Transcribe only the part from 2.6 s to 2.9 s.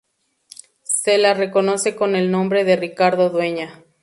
de